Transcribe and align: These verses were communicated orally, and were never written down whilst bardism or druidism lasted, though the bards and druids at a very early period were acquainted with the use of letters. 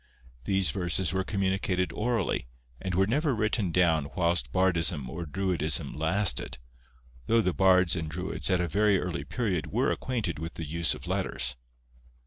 These 0.45 0.71
verses 0.71 1.13
were 1.13 1.23
communicated 1.23 1.91
orally, 1.93 2.47
and 2.81 2.95
were 2.95 3.05
never 3.05 3.35
written 3.35 3.71
down 3.71 4.09
whilst 4.15 4.51
bardism 4.51 5.07
or 5.07 5.27
druidism 5.27 5.93
lasted, 5.93 6.57
though 7.27 7.39
the 7.41 7.53
bards 7.53 7.95
and 7.95 8.09
druids 8.09 8.49
at 8.49 8.59
a 8.59 8.67
very 8.67 8.99
early 8.99 9.23
period 9.23 9.67
were 9.67 9.91
acquainted 9.91 10.39
with 10.39 10.55
the 10.55 10.65
use 10.65 10.95
of 10.95 11.05
letters. 11.05 11.55